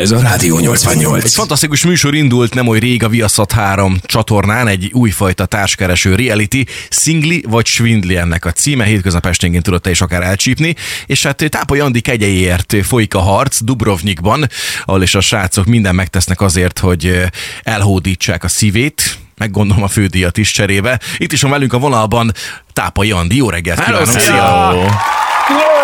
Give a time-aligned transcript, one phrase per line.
[0.00, 1.24] Ez a Rádió 88.
[1.24, 6.64] Egy fantasztikus műsor indult nem oly rég a Viaszat 3 csatornán, egy újfajta társkereső reality,
[6.88, 10.74] Singli vagy Svindli ennek a címe, hétköznap esténként tudott te is akár elcsípni,
[11.06, 14.48] és hát Tápa Andi kegyeiért folyik a harc Dubrovnikban,
[14.84, 17.22] ahol is a srácok minden megtesznek azért, hogy
[17.62, 21.00] elhódítsák a szívét, meg gondolom a fődíjat is cserébe.
[21.16, 22.32] Itt is van velünk a vonalban
[22.72, 24.20] Tápai Andi, jó reggelt Hello, kívánok!
[24.20, 25.79] szia!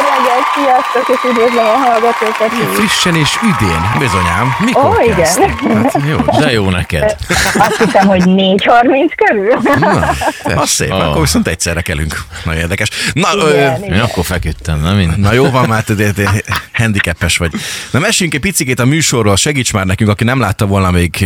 [0.65, 2.77] Sziasztok, és üdvözlöm a hallgatókat Milyen is.
[2.77, 3.81] frissen és üdén.
[3.99, 4.57] Bizonyám.
[4.65, 5.17] Mikor Ó, igen.
[5.17, 5.51] kezdted?
[5.75, 6.39] Hát jó.
[6.39, 7.17] De jó neked.
[7.59, 9.59] Azt hiszem, hogy 4.30 körül.
[9.79, 10.15] Na,
[10.63, 10.97] Az szép, Ó.
[10.97, 12.15] akkor viszont egyszerre kelünk.
[12.45, 12.89] Nagyon érdekes.
[13.13, 14.01] Na, ö, Igen, Én igen.
[14.01, 15.15] akkor feküdtem, nem én?
[15.17, 15.95] Na jó van, már te
[16.73, 17.53] handicapes vagy.
[17.91, 21.25] Na meséljünk egy picikét a műsorról, segíts már nekünk, aki nem látta volna még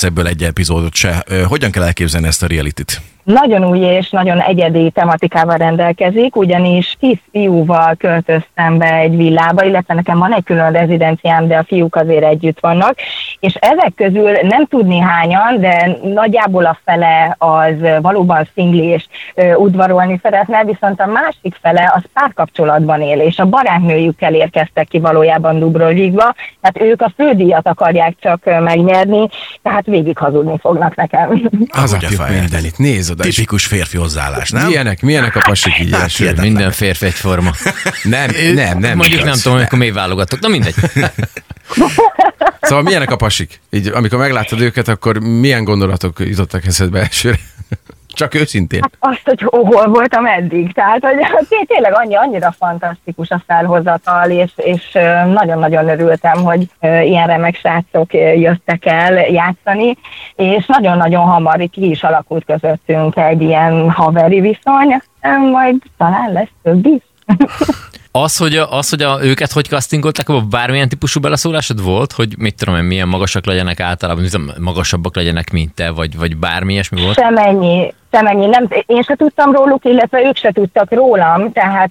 [0.00, 1.22] ebből egy epizódot se.
[1.26, 3.00] Ö, Hogyan kell elképzelni ezt a realityt?
[3.28, 9.94] Nagyon új és nagyon egyedi tematikával rendelkezik, ugyanis tíz fiúval költöztem be egy villába, illetve
[9.94, 12.94] nekem van egy külön rezidenciám, de a fiúk azért együtt vannak,
[13.40, 19.54] és ezek közül nem tudni hányan, de nagyjából a fele az valóban szingli és ö,
[19.54, 25.58] udvarolni szeretne, viszont a másik fele az párkapcsolatban él, és a barátnőjükkel érkeztek ki valójában
[25.58, 29.28] Dubrovnikba, tehát ők a fődíjat akarják csak megnyerni,
[29.62, 31.42] tehát végig hazudni fognak nekem.
[31.68, 32.38] az a fáj.
[32.38, 32.78] mindenit.
[32.78, 33.28] Nézd oda.
[33.28, 34.66] Tipikus férfi hozzáállás, nem?
[34.66, 36.16] Milyenek, milyenek a pasik így első?
[36.18, 36.52] hihetetlen.
[36.52, 37.50] Minden férfi egyforma.
[38.02, 38.96] Nem, nem, nem.
[38.96, 40.40] Mondjuk nem tudom, amikor még válogatok.
[40.40, 40.74] Na mindegy.
[42.60, 43.60] Szóval milyenek a pasik?
[43.70, 47.38] Így, amikor megláttad őket, akkor milyen gondolatok jutottak eszedbe elsőre?
[48.18, 48.80] Csak őszintén.
[48.98, 50.72] azt, hogy hol voltam eddig.
[50.72, 51.16] Tehát, hogy
[51.48, 54.92] té- tényleg annyi, annyira fantasztikus a felhozatal, és, és
[55.32, 59.96] nagyon-nagyon örültem, hogy ilyen remek srácok jöttek el játszani,
[60.34, 65.00] és nagyon-nagyon hamar ki is alakult közöttünk egy ilyen haveri viszony,
[65.52, 67.02] majd talán lesz több is.
[68.10, 72.34] Az, hogy, a, az, hogy a, őket hogy castingolták, abban bármilyen típusú beleszólásod volt, hogy
[72.38, 76.72] mit tudom én, milyen magasak legyenek általában, tudom, magasabbak legyenek, mint te, vagy, vagy bármi
[76.72, 77.14] ilyesmi volt?
[77.14, 78.46] Semennyi, semennyi.
[78.46, 81.90] Nem, én se tudtam róluk, illetve ők se tudtak rólam, tehát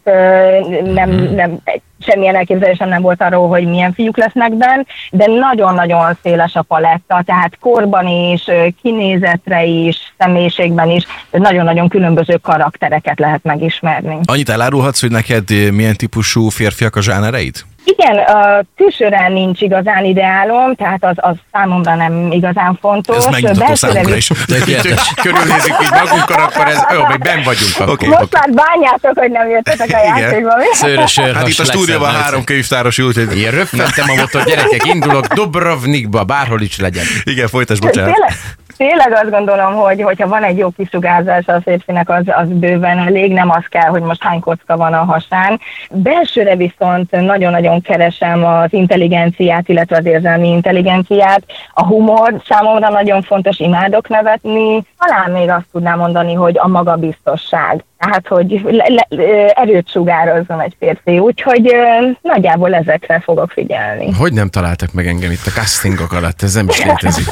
[0.83, 1.59] nem, nem,
[1.99, 4.81] semmilyen elképzelésem nem volt arról, hogy milyen fiúk lesznek benn,
[5.11, 8.45] de nagyon-nagyon széles a paletta, tehát korban is,
[8.81, 14.19] kinézetre is, személyiségben is, nagyon-nagyon különböző karaktereket lehet megismerni.
[14.25, 17.55] Annyit elárulhatsz, hogy neked milyen típusú férfiak a zsánereid?
[17.95, 23.25] Igen, a külsőre nincs igazán ideálom, tehát az, az számomra nem igazán fontos.
[23.25, 24.27] Ez Belsőre számunkra is.
[25.23, 27.93] Körülnézzük így magunkon, akkor ez, jó, még ben vagyunk akkor.
[27.93, 28.07] Oké.
[28.07, 30.51] Most már bányátok, hogy nem jöttetek a játékba.
[30.71, 35.25] Szőrös Hát itt a stúdióban három könyvtáros ült, hogy Én röffentem a motor, gyerekek, indulok
[35.25, 37.05] Dubrovnikba, bárhol is legyen.
[37.23, 38.13] igen, folytasd, bocsánat.
[38.13, 38.33] Tényleg,
[38.77, 43.31] tényleg azt gondolom, hogy hogyha van egy jó kisugárzás a férfinek, az, az bőven elég,
[43.31, 45.59] nem az kell, hogy most hány kocka van a hasán.
[45.91, 51.43] Belsőre viszont nagyon-nagyon keresem az intelligenciát, illetve az érzelmi intelligenciát.
[51.73, 54.83] A humor számomra nagyon fontos, imádok nevetni.
[54.97, 57.85] Talán még azt tudnám mondani, hogy a magabiztosság.
[57.97, 59.05] Tehát, hogy le, le,
[59.53, 61.75] erőt sugározzon egy férfi, úgyhogy
[62.21, 64.11] nagyjából ezekre fogok figyelni.
[64.11, 66.41] Hogy nem találtak meg engem itt a castingok alatt?
[66.41, 67.29] Ez nem is létezik.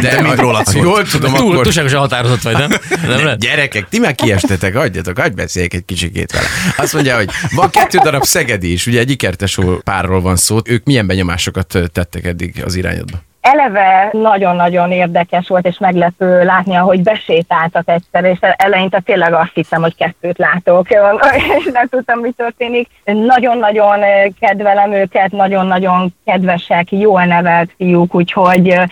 [0.00, 1.62] De mind rólad ha jól tudom, Túl, akkor...
[1.62, 2.70] túlságosan határozott vagy, nem?
[3.06, 3.38] nem lehet?
[3.38, 6.46] Gyerekek, ti meg kiestetek, adjatok, hagyj beszéljek egy kicsikét vele.
[6.76, 10.58] Azt mondja, hogy van kettő darab szegedi is, ugye egy ikertesó párról van szó.
[10.64, 13.22] Ők milyen benyomásokat tettek eddig az irányodba?
[13.44, 19.82] Eleve nagyon-nagyon érdekes volt, és meglepő látni, ahogy besétáltak egyszer, és eleinte tényleg azt hittem,
[19.82, 20.90] hogy kettőt látok,
[21.58, 22.88] és nem tudtam, mi történik.
[23.04, 24.00] Nagyon-nagyon
[24.40, 28.86] kedvelem őket, nagyon-nagyon kedvesek, jól nevelt fiúk, úgyhogy eh,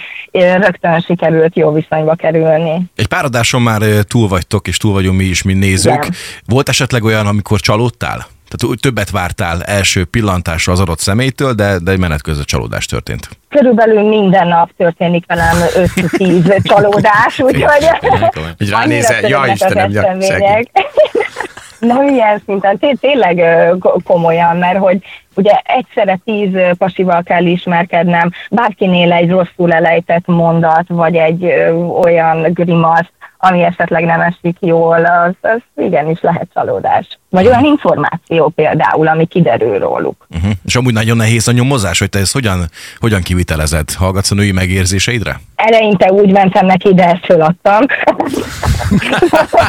[0.57, 2.83] rögtön sikerült jó viszonyba kerülni.
[2.97, 6.05] Egy pár adáson már eh, túl vagytok, és túl vagyunk mi is, mint nézők.
[6.05, 6.11] Igen.
[6.47, 8.27] Volt esetleg olyan, amikor csalódtál?
[8.53, 12.87] Tehát úgy többet vártál első pillantásra az adott személytől, de, de egy menet között csalódás
[12.87, 13.29] történt.
[13.49, 17.89] Körülbelül minden nap történik velem 5-10 csalódás, úgyhogy...
[18.59, 20.17] Így ránézel, ja Istenem, ja.
[21.79, 23.43] Na, ilyen szinten, té- tényleg
[24.05, 24.99] komolyan, mert hogy
[25.35, 31.44] ugye egyszerre tíz pasival kell ismerkednem, bárkinél egy rosszul elejtett mondat, vagy egy
[32.03, 33.11] olyan grimasz,
[33.44, 37.19] ami esetleg nem esik jól, az, az igenis lehet csalódás.
[37.31, 40.27] Vagy olyan információ például, ami kiderül róluk.
[40.35, 40.50] Uh-huh.
[40.65, 43.93] És amúgy nagyon nehéz a nyomozás, hogy te ezt hogyan, hogyan kivitelezed?
[43.93, 45.41] Hallgatsz a női megérzéseidre?
[45.55, 47.81] Eleinte úgy mentem neki, de ezt föladtam.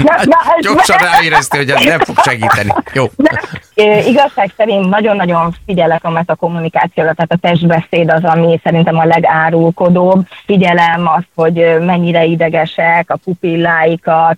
[0.08, 2.74] Na, na, Gyorsan ráéreztél, hogy ez nem fog segíteni.
[2.94, 3.06] Jó.
[4.06, 10.28] Igazság szerint nagyon-nagyon figyelek a metakommunikációra, tehát a testbeszéd az, ami szerintem a legárulkodóbb.
[10.46, 14.38] Figyelem azt, hogy mennyire idegesek a pupilláikat,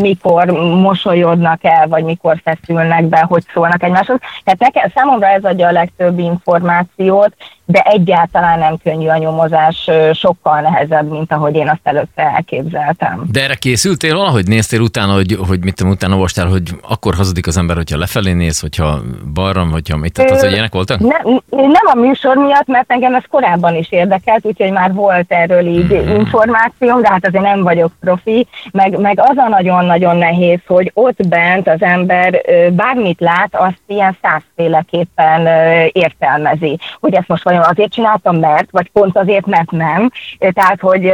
[0.00, 0.46] mikor
[0.80, 4.18] mosolyodnak el, vagy mikor feszülnek be, hogy szólnak egymáshoz.
[4.44, 7.34] Tehát nekem, számomra ez adja a legtöbb információt,
[7.64, 13.24] de egyáltalán nem könnyű a nyomozás, sokkal nehezebb, mint ahogy én azt előtte elképzeltem.
[13.32, 14.46] De erre készültél valahogy?
[14.46, 18.32] Néztél utána, hogy, hogy mit tudom, utána olvastál, hogy akkor hazudik az ember, hogyha lefelé
[18.32, 19.00] néz, hogyha
[19.34, 20.98] balra, hogyha mit, tehát az, hogy ilyenek voltak?
[20.98, 21.16] Ne,
[21.50, 25.92] nem a műsor miatt, mert engem ez korábban is érdekelt, úgyhogy már volt erről így
[25.92, 26.14] mm-hmm.
[26.14, 31.28] információm, de hát azért nem vagyok profi, meg, meg az a nagyon-nagyon nehéz, hogy ott
[31.28, 32.40] bent az ember
[32.72, 35.46] bármit lát, azt ilyen százféleképpen
[35.92, 36.78] értelmezi.
[37.00, 40.10] Hogy ezt most vajon azért csináltam, mert, vagy pont azért, mert nem.
[40.38, 41.12] Tehát, hogy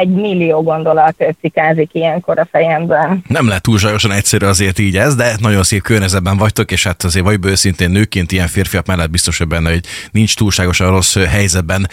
[0.00, 3.22] egy millió gondolat cikázik ilyenkor a fejemben.
[3.28, 7.24] Nem lehet túlságosan egyszerű azért így ez, de nagyon szép környezetben vagytok, és hát azért
[7.24, 11.88] vagy őszintén nőként ilyen férfiak mellett biztos, hogy benne, hogy nincs túlságosan rossz helyzetben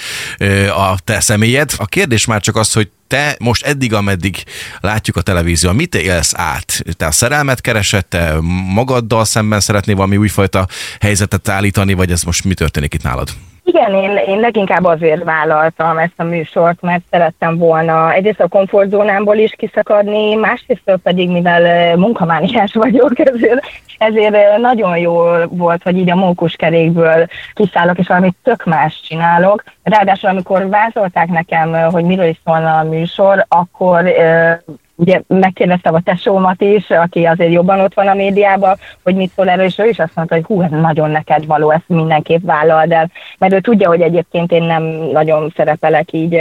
[0.75, 1.71] a te személyed.
[1.77, 4.43] A kérdés már csak az, hogy te most eddig, ameddig
[4.79, 6.83] látjuk a televízión, mit élsz át?
[6.97, 8.37] Te a szerelmet keresett, te
[8.73, 10.67] magaddal szemben szeretnél valami újfajta
[10.99, 13.29] helyzetet állítani, vagy ez most mi történik itt nálad?
[13.73, 19.35] Igen, én, én leginkább azért vállaltam ezt a műsort, mert szerettem volna egyrészt a komfortzónámból
[19.35, 23.65] is kiszakadni, másrészt pedig, mivel munkamániás vagyok, ezért,
[23.97, 29.63] ezért nagyon jó volt, hogy így a mókuskerékből kiszállok, és valamit tök más csinálok.
[29.83, 34.03] Ráadásul, amikor vázolták nekem, hogy miről is szólna a műsor, akkor
[34.95, 39.49] ugye megkérdeztem a tesómat is, aki azért jobban ott van a médiában, hogy mit szól
[39.49, 42.91] erről, és ő is azt mondta, hogy hú, ez nagyon neked való, ezt mindenképp vállald
[42.91, 46.37] el, mert ő tudja, hogy egyébként én nem nagyon szerepelek így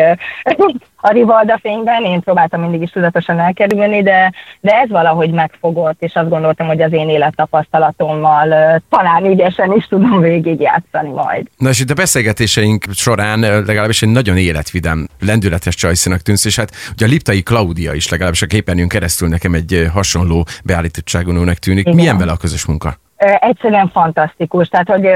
[1.05, 6.15] a Rivalda fényben, én próbáltam mindig is tudatosan elkerülni, de, de ez valahogy megfogott, és
[6.15, 11.47] azt gondoltam, hogy az én élettapasztalatommal talán ügyesen is tudom végigjátszani majd.
[11.57, 16.71] Na és itt a beszélgetéseink során legalábbis egy nagyon életvidám, lendületes csajszínak tűnsz, és hát
[16.93, 21.85] ugye a Liptai Klaudia is legalábbis a képernyőn keresztül nekem egy hasonló beállítottságú nőnek tűnik.
[21.87, 21.95] Igen.
[21.95, 22.97] Milyen vele a közös munka?
[23.41, 24.69] Egyszerűen fantasztikus.
[24.69, 25.07] Tehát, hogy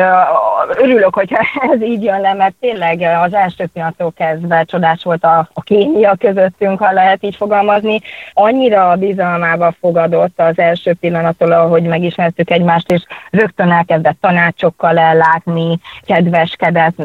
[0.77, 1.39] örülök, hogyha
[1.73, 6.15] ez így jön le, mert tényleg az első pillanattól kezdve csodás volt a, a kémia
[6.19, 8.01] közöttünk, ha lehet így fogalmazni.
[8.33, 16.99] Annyira bizalmába fogadott az első pillanattól, ahogy megismertük egymást, és rögtön elkezdett tanácsokkal ellátni, kedveskedett,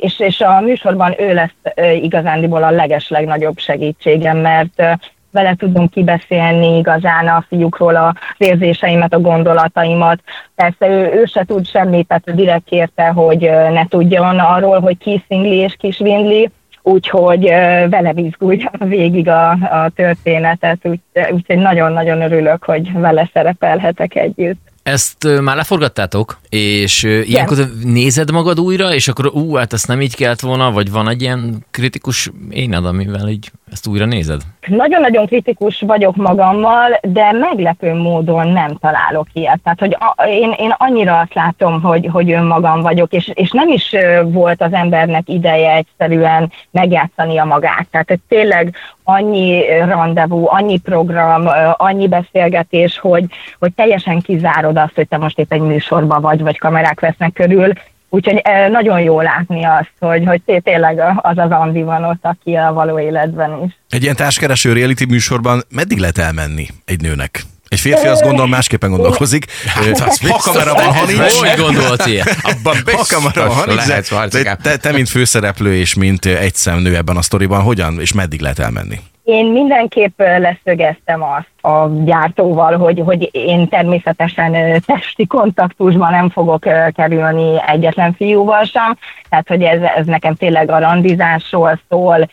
[0.00, 4.82] és, és a műsorban ő lesz igazándiból a leges legnagyobb segítségem, mert
[5.30, 10.20] vele tudunk kibeszélni igazán a fiúkról az érzéseimet, a gondolataimat.
[10.54, 13.40] Persze ő, ő se tud semmit, tehát direkt kérte, hogy
[13.72, 16.50] ne tudjon arról, hogy ki szingli és ki svindli,
[16.82, 17.44] úgyhogy
[17.90, 24.74] vele bizgulja végig a, a történetet, úgyhogy úgy, nagyon-nagyon örülök, hogy vele szerepelhetek együtt.
[24.86, 30.16] Ezt már leforgattátok, és ilyenkor nézed magad újra, és akkor ú, hát ezt nem így
[30.16, 34.40] kellett volna, vagy van egy ilyen kritikus éned, amivel így ezt újra nézed?
[34.66, 39.60] Nagyon-nagyon kritikus vagyok magammal, de meglepő módon nem találok ilyet.
[39.62, 43.68] Tehát, hogy a, én, én annyira azt látom, hogy, hogy önmagam vagyok, és, és nem
[43.68, 43.94] is
[44.24, 47.86] volt az embernek ideje egyszerűen megjátszani a magát.
[47.90, 48.74] Tehát hogy tényleg
[49.04, 53.24] annyi rendezvú, annyi program, annyi beszélgetés, hogy,
[53.58, 57.72] hogy teljesen kizárod azt, hogy te most épp egy műsorban vagy, vagy kamerák vesznek körül,
[58.08, 62.72] Úgyhogy nagyon jó látni azt, hogy, hogy tényleg az az Andi van ott, aki a
[62.72, 63.76] való életben is.
[63.88, 67.42] Egy ilyen társkereső reality műsorban meddig lehet elmenni egy nőnek?
[67.68, 69.44] Egy férfi azt gondol, másképpen gondolkozik.
[69.66, 71.32] Hát, ha kamera van, ha nincs.
[71.32, 72.26] Hogy gondolt ilyen?
[72.42, 74.30] Abban ha kamera van, ha nincs.
[74.30, 78.40] Te, te, te, mint főszereplő és mint egy szemnő ebben a sztoriban, hogyan és meddig
[78.40, 78.98] lehet elmenni?
[79.26, 87.54] Én mindenképp leszögeztem azt a gyártóval, hogy, hogy én természetesen testi kontaktusban nem fogok kerülni
[87.66, 88.96] egyetlen fiúval sem,
[89.28, 92.28] tehát hogy ez, ez nekem tényleg a randizásról szól,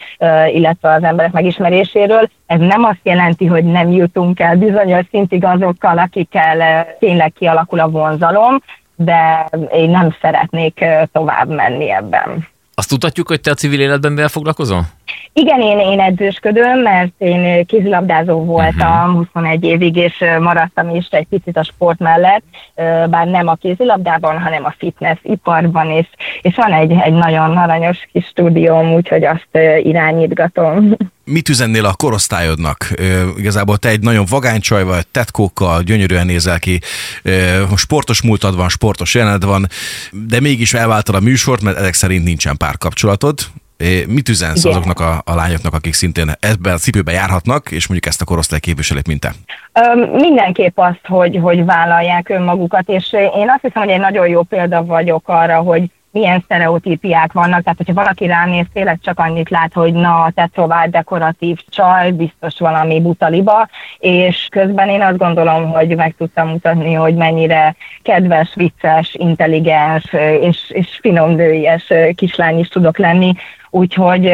[0.47, 2.29] illetve az emberek megismeréséről.
[2.45, 7.89] Ez nem azt jelenti, hogy nem jutunk el bizonyos szintig azokkal, akikkel tényleg kialakul a
[7.89, 8.61] vonzalom,
[8.95, 12.47] de én nem szeretnék tovább menni ebben.
[12.83, 14.81] Azt tudhatjuk, hogy te a civil életben mivel foglalkozol?
[15.33, 19.15] Igen, én, én edzősködöm, mert én kézilabdázó voltam uh-huh.
[19.15, 22.43] 21 évig, és maradtam is egy picit a sport mellett,
[23.09, 26.07] bár nem a kézilabdában, hanem a fitness iparban, és,
[26.41, 30.95] és van egy, egy nagyon aranyos kis stúdióm, úgyhogy azt irányítgatom.
[31.25, 32.93] Mit üzennél a korosztályodnak?
[33.37, 36.79] Igazából te egy nagyon vagány csaj vagy, tetkókkal, gyönyörűen nézel ki,
[37.75, 39.67] sportos múltad van, sportos jelened van,
[40.11, 43.39] de mégis elváltad a műsort, mert ezek szerint nincsen párkapcsolatod
[44.07, 44.71] Mit üzensz Igen.
[44.71, 48.59] azoknak a, a lányoknak, akik szintén ebben a cipőben járhatnak, és mondjuk ezt a korosztály
[48.59, 49.33] képviselik, mint te?
[49.73, 54.43] Öm, Mindenképp azt, hogy, hogy vállalják önmagukat, és én azt hiszem, hogy egy nagyon jó
[54.43, 59.49] példa vagyok arra, hogy milyen sztereotípiák vannak, tehát hogyha valaki rám néz, tényleg csak annyit
[59.49, 63.67] lát, hogy na, tetrovált dekoratív csaj, biztos valami butaliba,
[63.97, 70.69] és közben én azt gondolom, hogy meg tudtam mutatni, hogy mennyire kedves, vicces, intelligens és,
[70.69, 73.33] és finom nőies kislány is tudok lenni,
[73.73, 74.31] úgyhogy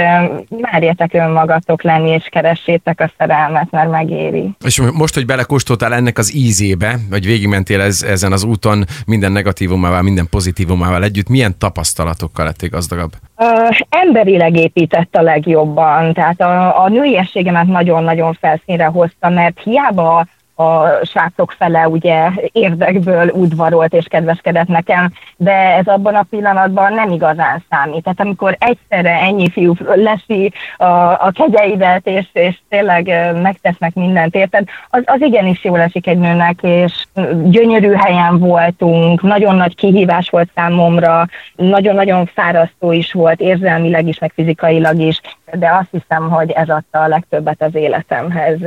[0.49, 4.49] merjetek önmagatok lenni, és keressétek a szerelmet, mert megéri.
[4.65, 10.01] És most, hogy belekóstoltál ennek az ízébe, vagy végigmentél ez, ezen az úton minden negatívumával,
[10.01, 13.11] minden pozitívumával együtt, milyen tapasztalatokkal lettél gazdagabb?
[13.37, 13.45] Ö,
[13.89, 20.25] emberileg épített a legjobban, tehát a, a nőiességemet nagyon-nagyon felszínre hozta, mert hiába
[20.59, 27.11] a srácok fele ugye érdekből udvarolt és kedveskedett nekem, de ez abban a pillanatban nem
[27.11, 28.03] igazán számít.
[28.03, 34.67] Tehát amikor egyszerre ennyi fiú leszi a, a kegyeidet, és, és tényleg megtesznek mindent érted,
[34.89, 37.05] az, az igenis jól esik egy nőnek, és
[37.43, 44.31] gyönyörű helyen voltunk, nagyon nagy kihívás volt számomra, nagyon-nagyon fárasztó is volt, érzelmileg is, meg
[44.35, 45.21] fizikailag is,
[45.53, 48.59] de azt hiszem, hogy ez adta a legtöbbet az életemhez.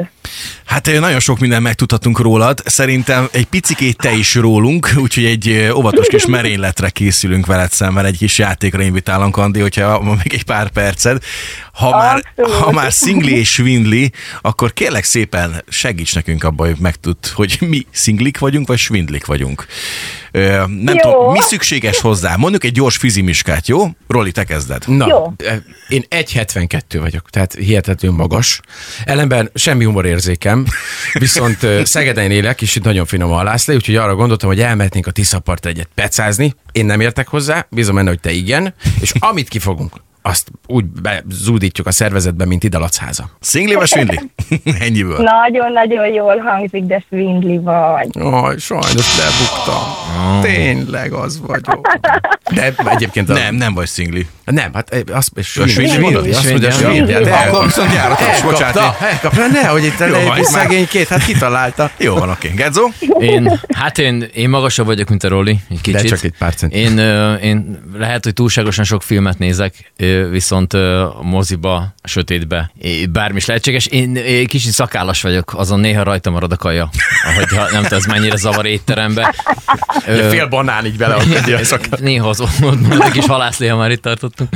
[0.73, 2.63] Hát nagyon sok minden megtudhatunk rólad.
[2.65, 8.17] Szerintem egy picikét te is rólunk, úgyhogy egy óvatos kis merényletre készülünk veled szemben, egy
[8.17, 11.23] kis játékra invitálunk, Andi, hogyha van még egy pár perced.
[11.73, 12.25] Ha már,
[12.61, 17.87] ha már szingli és svindli, akkor kérlek szépen segíts nekünk abban, hogy megtud, hogy mi
[17.91, 19.67] szinglik vagyunk, vagy svindlik vagyunk.
[20.33, 21.01] Nem Jó.
[21.01, 22.37] tudom, mi szükséges hozzá?
[22.37, 23.87] Mondjuk egy gyors fizimiskát, jó?
[24.09, 24.83] Roli, te kezded.
[24.87, 25.33] Na, Jó.
[25.89, 28.61] én 1,72 vagyok, tehát hihetetlenül magas.
[29.05, 30.67] Ellenben semmi humorérzékem,
[31.13, 35.11] viszont Szegeden élek, és itt nagyon finom a lászlé, úgyhogy arra gondoltam, hogy elmehetnénk a
[35.11, 36.55] Tiszapartra egyet pecázni.
[36.73, 41.87] Én nem értek hozzá, bízom benne, hogy te igen, és amit kifogunk, azt úgy bezúdítjuk
[41.87, 43.31] a szervezetbe, mint idalacháza.
[43.41, 44.21] Szingli vagy svindli?
[44.81, 45.19] Ennyiből.
[45.19, 48.09] Nagyon-nagyon jól hangzik, de swindli vagy.
[48.19, 49.83] Aj, sajnos lebuktam.
[50.43, 51.99] Tényleg az vagyok.
[52.55, 53.33] De egyébként a...
[53.33, 54.27] Nem, nem vagy szingli.
[54.45, 56.27] Nem, hát eh, azt, svindli mondod?
[56.27, 57.31] Azt mondja, Svindli, svindli.
[57.31, 58.77] hát Akkor viszont járatos, bocsánat.
[58.77, 60.01] Elkapta, elkapta, ne, hogy itt
[60.37, 61.91] egy szegénykét, hát kitalálta.
[61.99, 62.49] Jó van, oké.
[62.57, 62.89] Gedzo?
[63.19, 66.07] Én, hát én, én magasabb vagyok, mint a Roli, egy kicsit.
[66.09, 66.77] csak egy pár centi.
[66.77, 66.99] Én,
[67.43, 72.73] én lehet, hogy túlságosan sok filmet nézek, ö, viszont a moziba, a sötétbe,
[73.11, 73.87] bármi is lehetséges.
[73.87, 76.91] Én, én kicsit szakállas vagyok, azon néha rajta marad a kaja,
[77.25, 79.35] ahogy nem tudom, ez mennyire zavar étterembe.
[80.05, 81.97] Fél banán így beleakadja a.
[82.01, 84.51] Néha az ott egy kis halászléha már itt tartottunk.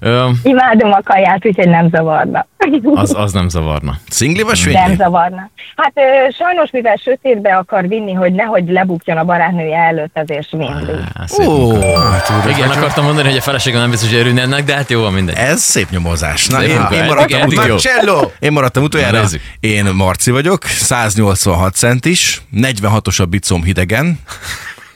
[0.00, 2.46] Ö, Imádom a kaját, úgyhogy nem zavarna.
[2.94, 3.98] az, az nem zavarna.
[4.08, 4.94] Szingli vagy Nem svindli?
[4.96, 5.50] zavarna.
[5.76, 6.00] Hát ö,
[6.38, 10.92] sajnos, mivel sötétbe akar vinni, hogy nehogy lebukjon a barátnője előtt, ezért swindli.
[11.14, 12.50] Á, Ó, munka.
[12.50, 15.12] Igen, akartam mondani, hogy a feleségem nem biztos, hogy örülne ennek, de hát jó, van
[15.12, 15.36] mindegy.
[15.36, 16.46] ez szép nyomozás.
[16.46, 17.64] Na, én, én, maradtam, eddig utol...
[17.66, 17.70] jó.
[17.72, 18.30] Marcello!
[18.38, 19.22] én maradtam utoljára.
[19.60, 24.18] Én Marci vagyok, 186 centis, 46-os a bicom hidegen,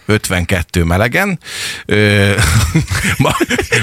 [0.07, 1.39] 52 melegen.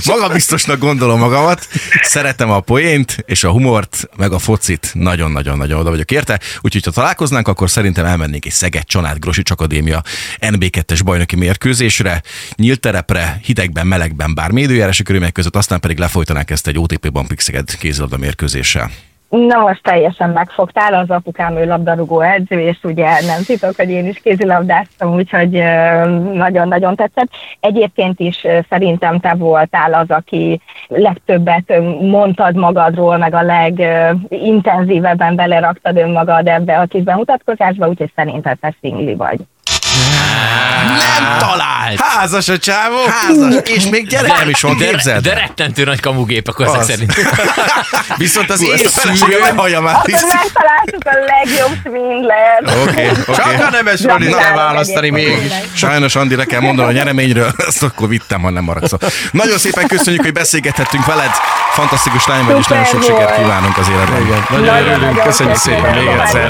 [0.06, 1.68] Magabiztosnak gondolom magamat,
[2.01, 4.92] szeretem a poént és a humort, meg a focit.
[4.94, 6.40] Nagyon-nagyon-nagyon oda vagyok érte.
[6.62, 10.04] Úgyhogy ha találkoznánk, akkor szerintem elmennénk egy Szeged Csanád Grosics Akadémia
[10.40, 12.22] NB2-es bajnoki mérkőzésre,
[12.56, 17.40] nyílt terepre, hidegben, melegben, bármi időjárási körülmények között, aztán pedig lefolytanánk ezt egy OTP Bampik
[17.40, 18.92] Szeged kézilabda mérkőzéssel.
[19.32, 24.06] Na most teljesen megfogtál, az apukám ő labdarúgó edző, és ugye nem titok, hogy én
[24.06, 25.52] is kézilabdáztam, úgyhogy
[26.34, 27.30] nagyon-nagyon tetszett.
[27.60, 36.48] Egyébként is szerintem te voltál az, aki legtöbbet mondtad magadról, meg a legintenzívebben beleraktad önmagad
[36.48, 39.40] ebbe a kis bemutatkozásba, úgyhogy szerintem te szingli vagy.
[41.22, 42.00] Nem talált!
[42.00, 42.96] Házas a csávó!
[43.06, 45.24] Házas, és még gyerekem is van, de, képzeld.
[45.24, 46.86] de rettentő nagy kamugépek ezek Az.
[46.90, 47.13] szerint.
[48.18, 49.58] Viszont az én szűrőm...
[49.58, 49.96] hallja már.
[49.96, 52.88] Akkor megtaláltuk a legjobb swindler.
[52.88, 53.56] Oké, Csak oké.
[53.56, 55.51] a nemes Rolit kell választani még.
[55.74, 58.92] Sajnos Andi, le kell mondanom a nyereményről, ezt akkor vittem, ha nem maradsz.
[59.32, 61.32] Nagyon szépen köszönjük, hogy beszélgethettünk veled.
[61.74, 64.22] Fantasztikus lány vagy, és nagyon sok sikert kívánunk az életben.
[64.22, 66.50] Igen, nagyon örülünk, köszönjük szépen még egyszer.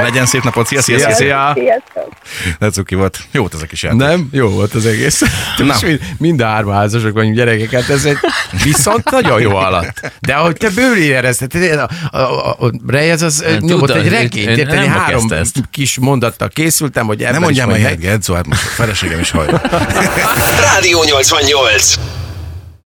[0.00, 1.14] Legyen szép napot, szia, szia, szia.
[1.14, 1.52] Szia.
[1.54, 2.72] Sziasztok!
[2.72, 3.18] Cuki volt.
[3.30, 3.98] Jó volt ez a kis játék.
[4.00, 4.28] Nem?
[4.32, 5.22] Jó volt az egész.
[5.58, 5.74] Na.
[5.82, 6.40] Mind, mind
[6.72, 8.16] házasok vagyunk gyerekek, hát ez egy
[8.62, 10.12] viszont nagyon jó alatt.
[10.20, 14.04] De ahogy te bőli érezted, a, a, a, a Reyes az Én nyomott tudom, egy
[14.04, 14.74] én- regényt, én érted?
[14.74, 15.56] Én nem három ezt.
[15.70, 19.62] kis mondattal készültem, hogy ebben Nem majd ilyet, Gedzo, hát most a feleségem is hallja.
[20.72, 21.94] Rádió 88.